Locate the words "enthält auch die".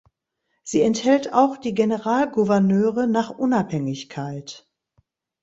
0.81-1.75